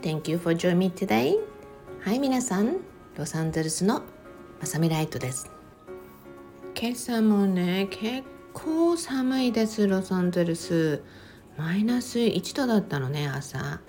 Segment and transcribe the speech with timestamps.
[0.00, 1.34] Thank you for joining me today.
[2.04, 2.76] はい皆さん。
[3.16, 4.02] ロサンゼルスの
[4.60, 5.50] まさみライトです。
[6.80, 8.22] 今朝もね結
[8.52, 11.02] 構寒いですロサンゼルス。
[11.56, 13.80] マイナス1度だったのね朝。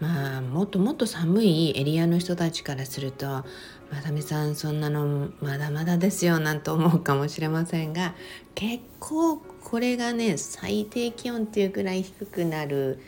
[0.00, 3.44] まあもっともっと寒いエリアの人たちからすると
[3.92, 8.16] まさみさんそんなのまだまだですよなんて思うかもしれませんが
[8.56, 12.98] 結構これがね最低気温っていうぐらい低くなる。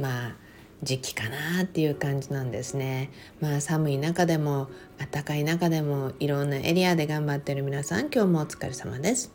[0.00, 0.41] まあ
[0.82, 3.10] 時期かなっていう感じなんですね。
[3.40, 4.68] まあ寒い中でも
[5.12, 9.32] 暖かい中でもいろんなエリアで頑張ってる皆さん今日もお疲れ様です。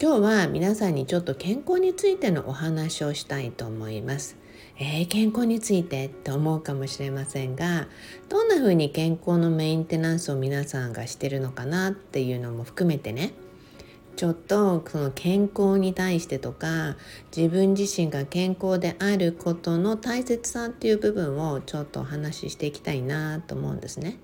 [0.00, 4.36] 今日は皆さんにちょっと健康についてのお話をしたいと思います。
[4.78, 7.88] えー、健康についてって思うかもしれませんが
[8.28, 13.32] どんな風に健康のメンテナンスを皆さんがしてるのかなっていうのも含めてね
[14.16, 16.96] ちょっとその健康に対してとか
[17.36, 24.18] 自分自身が健康であることの大切さっていう部分をちょっとお話ししていきたいなと思うんですね。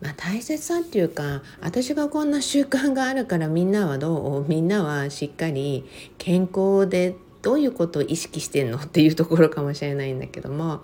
[0.00, 4.44] まあ、大切さっていうか私がこんな習慣があるからみんなはどう？
[4.46, 5.86] みんなはしっかり
[6.18, 10.82] 健康でどういうことを意識してんのっていうところかもしれないんだけども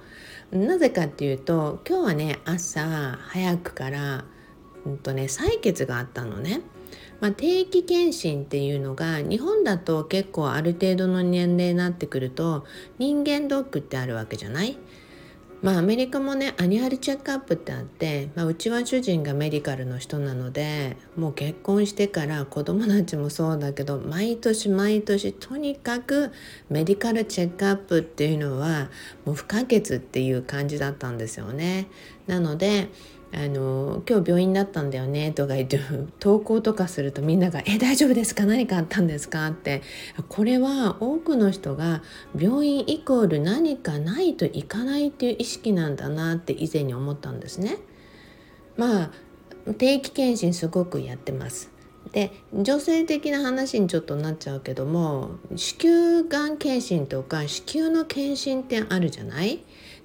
[0.50, 4.24] なぜかっていうと今日はね朝早くから、
[4.86, 6.62] うんとね、採血があったのね。
[7.22, 12.64] まあ、定期検診っていうのが日本だと結構ある程度の年齢になってくると
[12.98, 14.76] 人間ドックってあるわけじゃない？
[15.62, 26.32] まあアメリカもね annual checkup ってあって、まあ、うちは主人が medical の人なのでもう結婚してから子供たちもそうだけど毎年毎年とにかく
[26.68, 28.90] medical checkup っていうのは
[29.24, 31.86] もう不可欠っていう感じだったんですよね。
[32.26, 32.88] なので
[33.34, 35.80] あの今日病院だったんだよねとか言って
[36.20, 38.44] 投稿とかするとみんなが「え大丈夫ですか？
[38.44, 39.80] 何かあったんですか?」って
[40.28, 42.02] これは多くの人が
[42.38, 47.78] 病院イコール何かないといかないっていう意識なんだなって以前に思ったんですね。
[48.76, 49.10] まあ
[49.78, 51.70] 定期検診すごくやってます。
[52.12, 59.60] で女性的な話にちょっとなっちゃうけども子宮がん検診とか子宮の検診ってあるじゃない？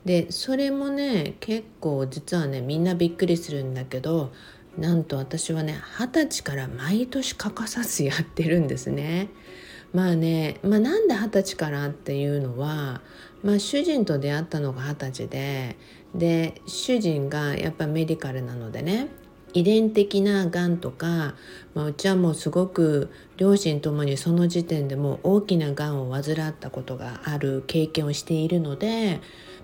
[0.07, 4.31] でそれもね結構実はねみんなびっくりするんだけど
[4.78, 9.28] なんと私はね二十歳から毎年欠かさずやってるんですね。
[9.94, 13.01] まあね、まあ、なんで二十歳からっていうのは、
[13.44, 15.75] まあ、主人と出会ったのが二十歳で
[16.16, 19.09] で主人がやっぱメディカルなのでね
[19.53, 21.35] 遺伝的ながんとか、
[21.73, 29.19] まあ、うちはもうすごく両親ともにその時点でもう大きながんを患ったことがある経験をしているので、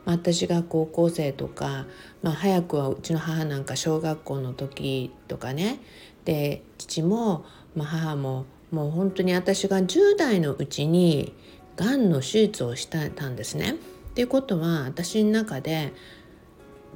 [0.05, 1.85] まあ、私が高校生とか、
[2.21, 5.79] まあ、早くはうちの母なんか小学校の時とかね
[6.25, 11.33] で父も、まあ、母ももう本当に私が10代のうちに
[11.75, 13.71] がんの手術をしたんですね。
[13.71, 13.75] っ
[14.15, 15.93] ていうことは私の中で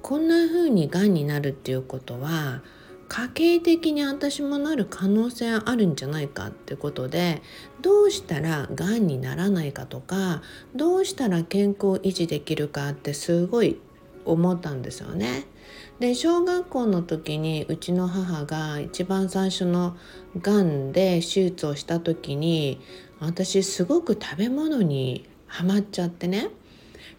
[0.02, 2.62] こんな風にがんになるっていうことは
[3.08, 7.42] 家計的に私もなる可能性あるんじゃないかってことで
[7.82, 10.42] どうしたらがんにならないかとか
[10.76, 13.80] どうしたら健康維持できるかってすごい
[14.26, 15.46] 思ったんですよね。
[16.00, 19.98] で小学校の時にうちの母が一番最初の
[20.40, 22.80] がんで手術をした時に
[23.20, 26.50] 私すごく食べ物にハマっちゃってね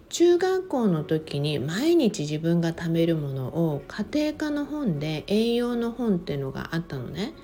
[0.08, 7.34] 中学校の時に毎日自分が食べるものを家庭科の本で栄養の本っていうのがあったのね。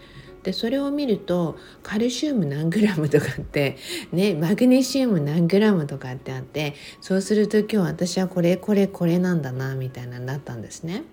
[0.43, 3.79] でそれを見るとカルシウム何グラムとかって
[4.13, 11.05] ねマグネシウム何グラムとかってあってそうすると今日私はこれこれこれなんだなみたいなのだったんですね。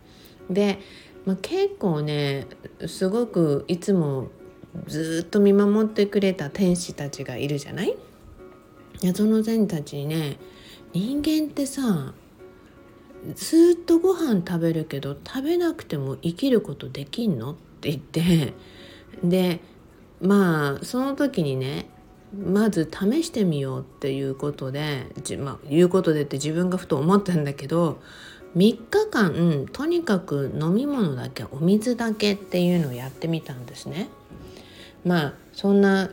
[0.50, 0.80] で、
[1.26, 2.46] まあ、結構ね
[2.88, 4.28] すごくいつも
[4.88, 7.96] ずっと見守ってくれた天使たちがいるじゃない？
[9.16, 10.38] その天たちにね
[10.94, 12.14] 人間ってさ
[13.36, 17.52] ずっとご飯食べるけど食べなくても生きることできんの？
[17.52, 18.54] って言って
[19.24, 19.60] で
[20.22, 21.88] まあその時にね
[22.34, 28.02] まず試してみようっていうことでじ、まあ、いうことでって自分がふと思ったんだけど
[28.56, 28.80] 3日
[29.12, 34.10] 間とにかく飲み物だけお水だけっていうのをやってみたんですね。
[35.06, 36.10] まあそんな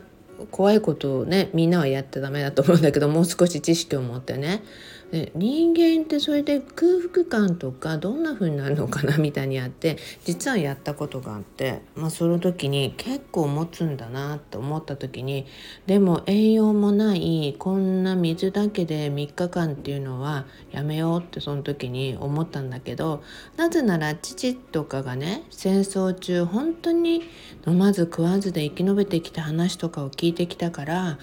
[0.51, 4.63] 怖いことをねみんなはやってダメだと思うんだけどもう少し知識を持ってね。
[5.11, 15.47] で人間ってそれで空腹感とかどんな風になるのかなみたいにやって実はやったことがあって、まあ、その時に結構持つんだなと思った時に
[15.87, 23.23] でも栄養もないこんな水だけで3日間っていうのはやめようってその時に思ったんだけど
[23.57, 27.23] なぜなら父とかがね戦争中本当に
[27.65, 31.17] 飲まず食わずで生き延びてきた話とかを聞いてきたから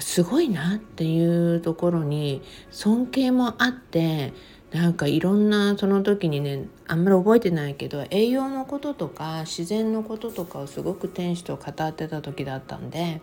[0.00, 4.32] すごいなっていうところに尊敬もあって
[4.70, 13.22] なんかいろんなその時にねあんまり覚えてないけど栄養のこととか自然のこととかをすごく天使と語ってた時だったんで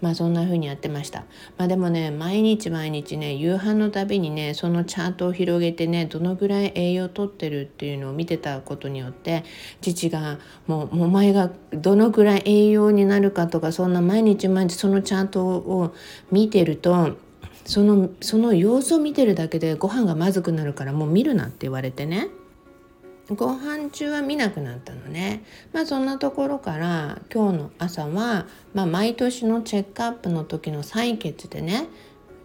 [0.00, 1.24] まあそんな風にやってました。
[1.56, 9.44] まあでもね毎日毎日ね夕飯のたびにねそのチャートを広げてねどのぐらい栄養をとってるっていうのを見てたことによって
[9.80, 15.94] 父がもうお前がどのぐらい栄養になるかとかそんな毎日毎日そのチャートを
[16.30, 17.16] 見てると
[17.64, 22.28] そのその様子を見てるだけでご飯がまずくなるからもう見るなって言われてね
[23.34, 25.42] ご飯中は見なくなったのね。
[25.72, 31.88] まあそんなところから今日の朝は、まあ、毎年のチェックアップの時の採血でね、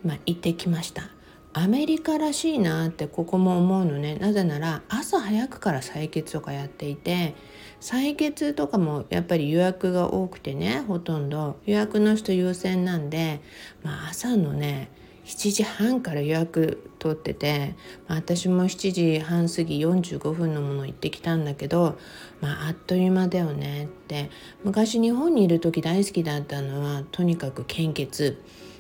[0.04, 1.12] まあ、行ってきました。
[1.54, 4.16] アメリカらしいなってここも思うのね。
[4.16, 7.36] なぜなら朝早くから採血とかやっていて
[7.82, 11.60] 採血とかもやっぱり予約が多くてねほとんど。
[11.66, 13.42] 予約の人優先なんで、
[13.84, 14.90] まあ、朝のね
[15.26, 17.76] 7時半から予約取ってて、
[18.08, 21.98] まあ、私も7時半過ぎ45分のもの行ってきたんだけど、
[22.42, 24.30] まあ、あっという間だよねって。
[24.64, 28.38] 昔日本にいる時大好きだったのはとにかく献血。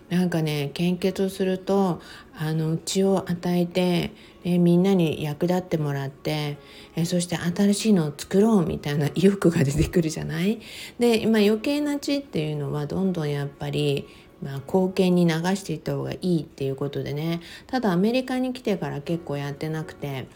[0.10, 2.02] なんかね献血をすると
[2.38, 4.12] あの血を与えて、
[4.44, 6.58] えみんなに役立ってもらって
[6.96, 10.60] えそして新しいのを作ろうみたいな 意欲が出てくるじゃない？
[11.00, 14.06] で、まあ、余計な血っていうのはどんどんやっぱり
[14.42, 17.42] まあ、貢献に流していった方がいいっていうことでね。
[17.68, 20.28] ただアメリカに来てから結構やってなくて。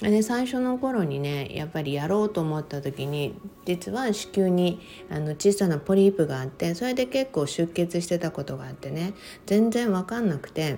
[0.00, 3.34] で最初の頃にねやっぱりやろうと思った時に
[3.64, 9.14] 実は子宮にあの小さなポリープがあってそれで結構出血してたことがあってね。
[9.46, 10.76] 全然分かんなくて。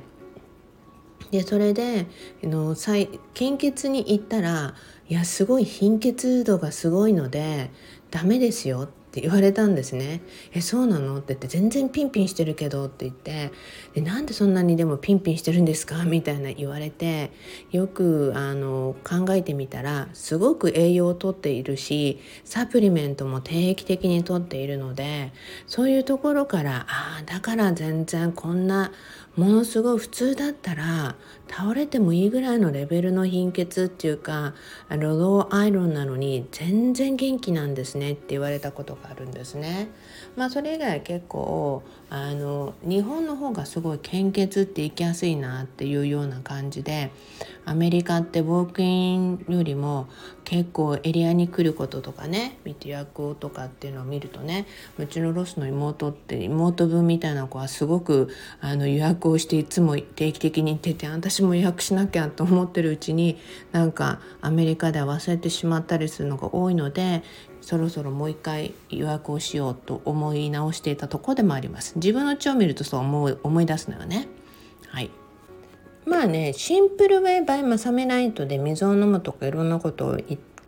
[1.31, 2.07] でそれで
[2.43, 2.75] あの
[3.35, 4.75] 献血に行ったら
[5.09, 7.71] いやすごい貧血度がすごいので
[8.11, 10.21] ダメですよってって言われたんですね。
[10.53, 11.17] えそうなの？
[11.17, 13.51] って言って全然ピンピンしてるけどって言って。
[13.93, 16.05] でなんでそんなにでもピンピンしてるんですか？
[16.05, 17.33] みたいな言われて
[17.73, 25.33] よくあの考えてみたらすごく栄養をとっているしサプリメントも定期的にとっているので
[25.67, 28.93] そういうところからああだから全然こんな
[29.37, 31.15] ものすごい普通だったら
[31.49, 34.55] 倒れてもいいぐらいのレベルの貧血っていうか
[34.89, 39.89] ロドアイロンなのに全然元気なんですねって言われたことがあるんですね。
[40.37, 47.11] まあそれ以外結構あの日本の方がすごい献血って行きやすいなっていうような感じで
[47.65, 50.09] アメリカってウォークインよりも
[50.45, 54.67] 結構エリアに来ることとかね見て予約とかっていうのを見るとね
[54.99, 58.29] うちのロスの妹って妹分みたいな子はすごく
[58.61, 63.39] あの予約をしていつも定期的に行ってて私も予約しなきゃと思ってるうちに
[63.73, 67.23] なんかアメリカでは忘れてしまったりするのが多いので
[67.61, 71.93] そろそろもう一回予約をしようと思い直していたとこでもあります。
[71.97, 74.29] 自分の血を見るとそう思い思い出すのよね。
[74.89, 75.11] はい。
[76.11, 80.19] まあねシンプルウェイバイマサメライトで水を飲むとかいろんなことを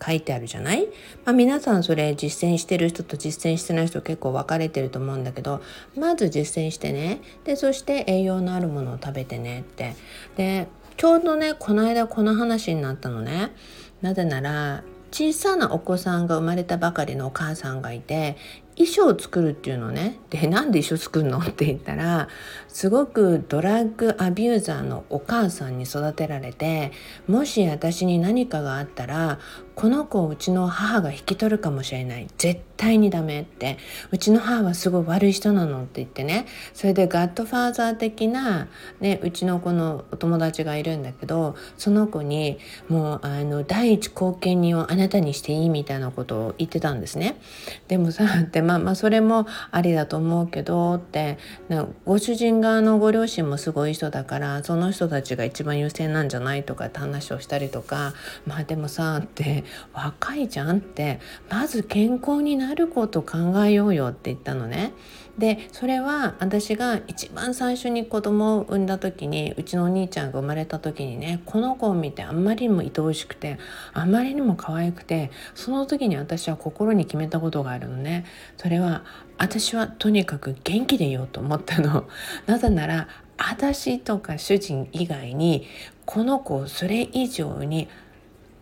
[0.05, 0.87] 書いてあるじゃない、
[1.25, 5.61] まあ、皆さんそれ実践してる人と実践してない人結構分かれてると思うんだけど
[5.97, 7.21] まず実践してね。
[7.43, 9.97] でそして栄養のあるものを食べてねって。
[10.37, 13.51] でちょうどねこの間この話になったのね。
[14.01, 18.37] なぜなら小さなお子さんが生まれたばかりのお母さんがいて
[18.85, 20.19] 衣装を作るっていうのね。
[20.31, 21.39] でなんで衣装作るの？
[21.39, 22.29] って言ったら
[22.69, 26.93] すごくドラッグアビューザーのお母さんに育てられて
[27.27, 29.39] もし私に何かがあったら
[29.75, 32.29] この子をうちの母が引き取るかもしれない。
[32.39, 33.79] 絶対にダメって。
[34.11, 36.47] うちの母はすごい悪い人なのって言ってね。
[36.75, 38.69] それでガッドファーザー的な、
[39.01, 47.41] ね、うちの子のお友達がいるんだけどその子にもうあの第一後見人をあなたにしていいみたいなことを言ってたんですね。
[47.89, 48.25] でもさ
[48.73, 51.39] まあまあそれもありだと思うけどって
[52.07, 58.15] ご主人側のご両親もすごい人だからその人たちが一番優先なんじゃないとかって話をしたりとか
[58.47, 64.93] まあでもさって若いじゃんってまず健康になること考えようよって言ったのね。
[65.39, 73.59] でそれは私が一番最初に子供を産んだ時にうちのお兄ちゃんが生まれた時にねこの子を見てあんまりにも愛おしくて
[73.95, 78.27] あまりにも可愛くてその時に私は心に決めたことがあるのね。
[78.59, 79.05] それは
[79.39, 82.07] 私はとにかく元気でいようと思ったの。
[82.47, 83.09] なぜなら
[83.39, 85.67] 私とか主人以外に
[86.05, 87.89] この子をそれ以上に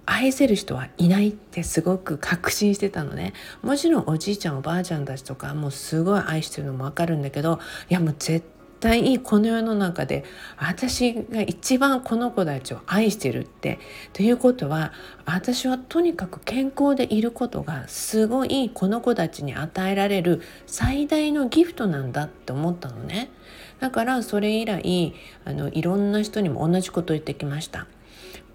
[0.06, 3.32] 愛せる人はいないってすごく確信してたのね。
[3.62, 8.44] もちろんおじいちゃんおばあちゃんたちとかもうすごい愛してるのもわかるんだけどいやもう絶
[8.80, 10.24] 対この世の中で
[10.56, 13.78] 私が一番この子たちを愛してるって
[14.12, 14.92] ということは
[15.26, 23.30] 私はとにかく健康でいることがすごいこの子たちに与えられる最大のギフトなんだって思ったのね。
[23.78, 25.14] だからそれ以来
[25.44, 27.86] あのいろんな人にも同じこと言ってきました。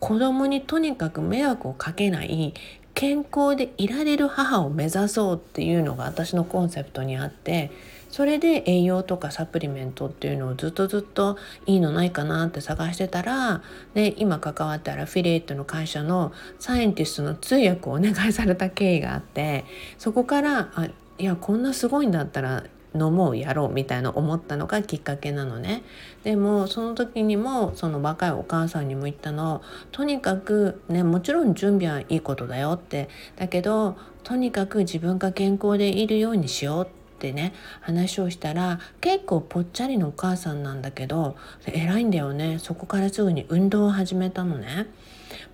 [0.05, 2.53] 子供にとにかく迷惑をかけない
[2.93, 7.71] 健康でいられる母を目指そうっていうのが私のコンセプトにあって
[8.11, 13.63] それで栄養とかサプリメントっていうのをずっとずっといいのないかなって探してたら
[13.95, 19.65] で今関わったらフィレットの会社のサイエンティストの通訳をお願いされた経緯があって
[19.97, 20.85] そこからあ
[21.17, 22.63] いやこんなすごいんだったら
[22.95, 25.83] 飲もうやろうみたいな思ったのがきっかけなのね。
[26.23, 29.61] でもその時にもその若いお母さんにも言ったの。
[29.91, 33.09] とにかくねもちろん準備はいいことだよって。
[33.35, 41.35] だけどとにかく自分が健康でいるようにしようってってね話をしたら結構ぽっちゃりのお母さんなんだけど
[41.65, 42.59] 偉いんだよね。
[42.59, 44.87] そこからすぐに運動を始めたのね。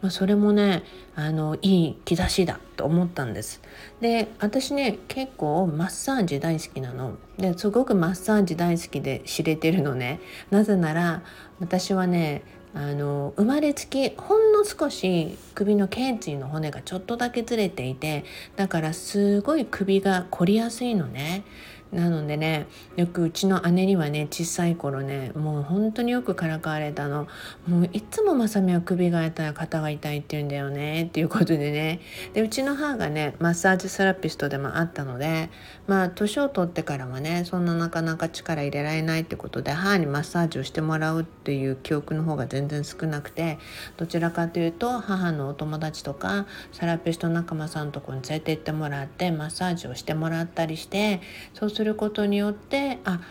[0.02, 0.84] まあ、それもね
[1.16, 3.62] あのいい兆しだと思ったんです。
[4.00, 7.18] で私ね結構マッサージ大好きなの。
[7.38, 10.20] ですごくマッサージ大好きで知れてるのね。
[10.50, 11.22] なぜなら
[11.60, 18.24] 私はねあの生まれつきほんの少し首の頸椎の骨がちょっとだけずれていて
[18.56, 21.44] だからすごい首が凝りやすいのね。
[21.92, 27.28] なのでねよくうちの姉にはね小さい頃ねもう本当によくからかわれたの。
[27.68, 32.00] もういつもまさみは首が痛い肩が痛いって言うんだよねっていうことでね。
[32.34, 35.50] でうちの母がねマッサージセラピストでもあったので
[35.88, 43.58] まあ年を取ってからはねそんななかなか力入れられないってことで母にマッサージをしてもらうっていう記憶の方が全全然少なくて
[43.98, 51.22] どちらかというと母のお友達とかセラピスト仲間さんとこに連れて行ってもらってマッサージをしてもらったりして
[51.54, 53.22] そうすることによってあ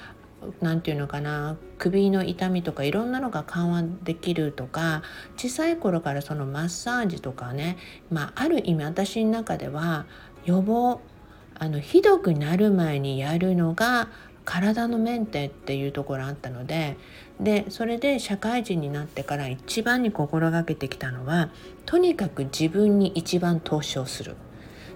[0.60, 5.02] 何て言うのかな首の痛みとかいろんなのが緩和できるとか
[5.36, 7.76] 小さい頃からそのマッサージとかね、
[8.10, 10.06] まあ、ある意味私の中では
[10.44, 11.00] 予防
[11.58, 14.08] あのひどくなる前にやるのが
[14.46, 16.96] 体のメンテっていうところあったので
[17.40, 21.48] でそれで社会人になってから一番に心がけてきたのは
[21.86, 24.36] とにかく自分に一番投資をする。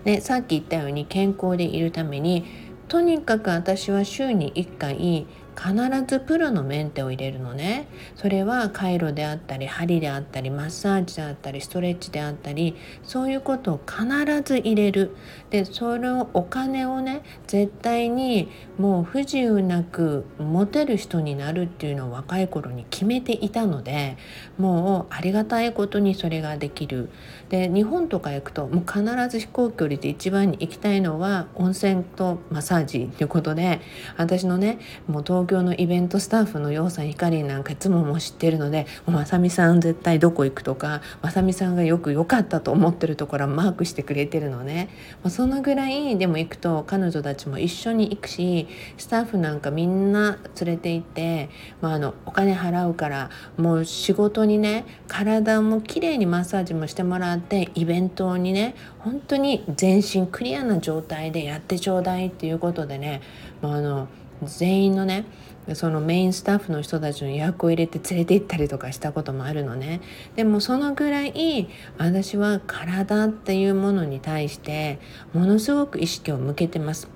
[0.05, 2.45] でさっき言ったように健康でいるために
[2.89, 5.75] とにかく私は週に1回必
[6.07, 7.87] ずプロのメンテを入れるのね。
[8.17, 14.05] それはカイロであったり針であったりマッサージであったりストレッチであったりそういうことを必
[14.43, 15.17] ず入れる。
[15.51, 24.17] でそれをお金をね絶対にもう不自由なく持てる人になるっていうのを若い頃に決めていたので
[24.59, 27.11] もうありがたいことにそれができる。
[27.49, 33.81] で日本とか行くともう必ず飛行距離で一番に行きたいのは温泉とマッサージということで
[34.17, 44.89] 私のねもう東東京のイベントスタッフのようさんひかりなんかいつもも知ってるので「まさみさん絶対どこ行く」とかまさみさんがよく良かったと思ってるところはマークしてくれてるのね、
[45.23, 51.51] まあ、そのぐらいでも行くと彼女たちも一緒に行くしスタッフなんかみんな連れて行って、
[51.83, 63.21] まあ、あのお金払うからもう仕事にね体もきれいにマッサージもしてもらってイベントにね本当に全身クリアな状態でやってちょうだいっていうことでね、
[63.61, 64.09] まあ、あの
[64.43, 65.25] 全員のね
[65.73, 70.03] そのメインスタッフの人たちの予約を入れて連れて行ったりとかしたこともあるのね。
[70.37, 74.99] でもそのぐらい私は体っていうものに対して
[75.33, 77.09] ものすごく意識を向けてます。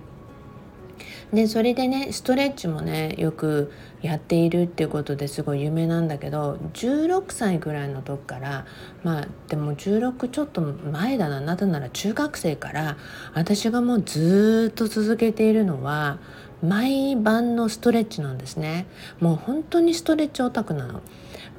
[1.33, 3.71] でそれでねストレッチもねよく
[4.01, 8.67] やっているっていうことですごい有名なんだけど16歳ぐらいの時から
[9.03, 12.97] まあでも16ちょっと前だななぜなら中学生から
[13.35, 16.19] 私がもうずっと続けているのは
[16.63, 18.87] 毎晩のストレッチなんですね。
[19.21, 21.03] もう本当にストレッチオタクなの。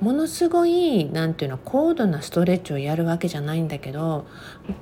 [0.02, 4.26] ものすごい何ていうの高度なストレッチをやるわけじゃないんだけど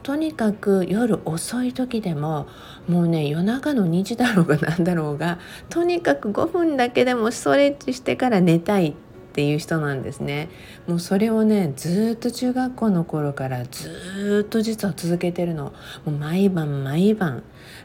[0.04, 2.48] とにかく夜遅い時でも
[2.88, 8.94] もうね夜中の2時だろうが何だろうがとにかく5分だけでもストレッチしてから寝たいっ
[9.38, 10.50] ていう人なんですね。
[10.88, 15.74] もうそれをねずっと中学校の頃からずっと実は続けてるの。
[16.06, 17.44] もう毎晩毎晩。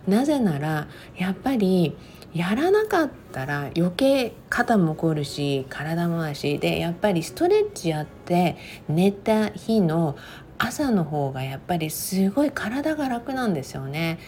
[0.09, 1.95] なぜならやっぱり
[2.35, 8.57] やらなかったら余計肩も凝るし体もだしでやっぱりストレッチやって
[8.89, 10.17] 寝た日の
[10.65, 14.21] 朝の方がやっぱりすごい体が楽なんですよね。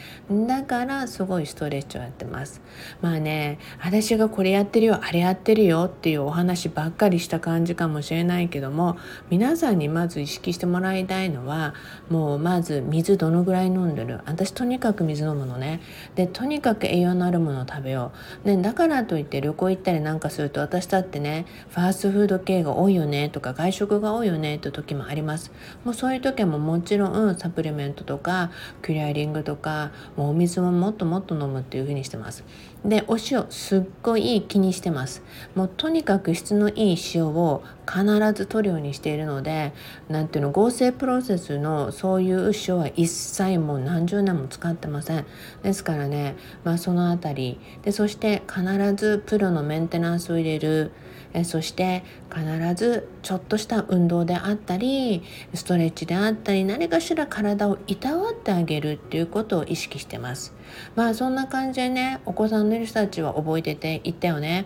[0.49, 2.61] だからすごいストレッチをやってます。
[3.01, 8.97] まあね私がこれやってるよあれやってるよっていうお話ばっかりした感じかもしれないけども
[9.31, 11.75] 皆さんにまず意識してもらいたいのは
[12.11, 14.21] もうまず水どのぐらい飲んでる？
[14.27, 15.81] 私とにかく水飲むのね。
[16.17, 18.11] でとにかく栄養のあるものを食べよ
[18.45, 25.53] う、ね、だからといって旅行行ったりなんかすると私だってねファーストフード系が多いよねとか外食が多いよねって時もあります。
[25.85, 28.51] もうそういう時はももちろんサプリメントとか
[28.83, 32.45] クリアリングとかもうお水ももっともっと飲むっていう風にしてます。
[32.85, 35.23] でお塩すっごい気にしてます。
[35.55, 39.73] もうとにかく質のいい塩を必ず取るようにしているので
[40.09, 45.27] 何ていうの合成プロセスのそういう塩は一切もう何十年も使ってません。
[45.63, 47.61] ですからねまあその辺り。
[47.83, 48.63] でそして必
[48.95, 50.93] ずプロのメンテナンスを入れる。
[51.35, 55.23] えそして必ずちょっとした運動であったり
[55.53, 60.55] ストレッチであったり何かしら体をいたわってあげるっていうことを意識してます。
[60.95, 64.65] まあそんな感じでねお子さんのいる人たちは覚えてていったよね。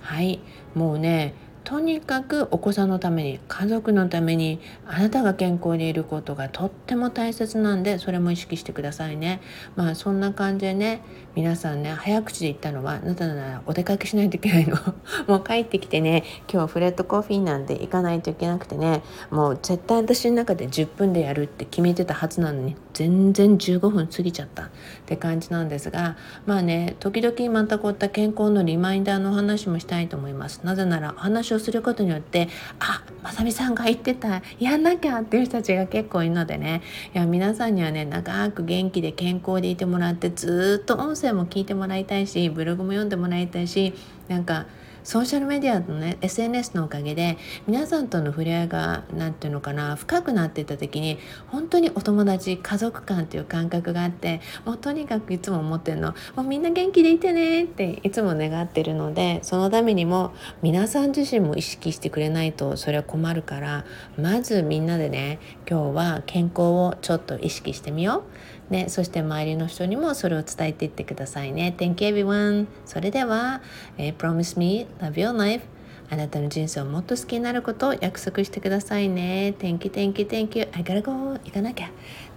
[0.00, 0.40] はい。
[0.74, 9.40] もうねとにかくお子さんのために家族のためにあなたが健康でいることがとっても大切なんでそれも意識してくださいね。
[9.76, 11.02] まあそんな感じでね
[11.34, 14.76] 皆さんね早口で言ったのはなたならお出かけしないといけないの。
[15.28, 22.76] もう帰ってきてね今日フレットコーヒーなんて行かないといけなくてねもう絶対私の中で10分でやるって決めてたはずなのに。
[22.92, 24.70] 全然15分過ぎちゃったっ
[25.06, 30.60] て感じなんですがまあね時々またこういった健康のリマインダーの話もしたいと思います。
[30.64, 36.82] なぜならお話をすることによってあまさみさんが言ってたやんなきゃっていう人たちが結構いるのでね。
[37.14, 43.94] いや皆さんにはね長く元気で健康でいてもらってずっと音声も聞いてもらいたいしブログも読んでもらいたいし
[44.28, 44.66] なんか
[45.04, 51.18] ソーシャルメディアのね SNS のおかげで皆さんとの触れ合いが何て言うのかな深くなってた時に
[51.48, 60.32] 本当にお友達家族感っていう感覚があってもうとにかくいつも思ってるのもうみんな元気でいてねっていつも願ってるのでそのためにも
[60.62, 63.84] 皆さん自身も意識してくれないとそれは困るから
[64.16, 68.61] まずみんなでね今日は健康をちょっと意識してみよう。
[68.72, 71.74] ね、そして周りの人にもそれを伝えていってくださいね。
[71.76, 72.66] Thank you everyone!
[72.86, 73.60] それでは、
[73.98, 75.62] えー、Promise me love your life
[76.10, 79.54] あなたの人生をもっと好きになることを約束してくださいね。
[79.58, 80.68] Thank you, thank you, thank you.
[80.72, 81.38] I gotta go.
[81.44, 81.90] 行かなきゃ。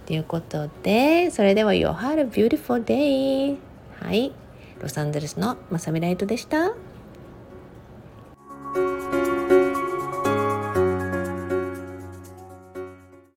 [0.06, 3.56] ということで、それでは You have a beautiful day.
[4.00, 4.32] はい。
[4.80, 6.85] ロサンゼルスのまさみライトでした。